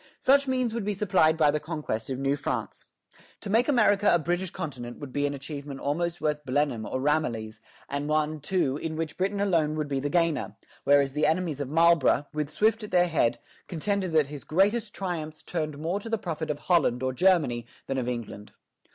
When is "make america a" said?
3.51-4.17